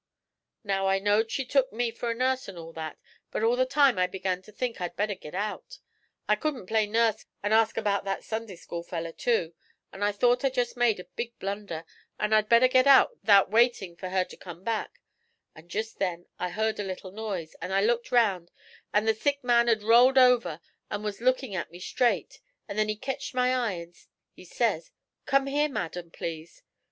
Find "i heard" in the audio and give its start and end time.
16.39-16.79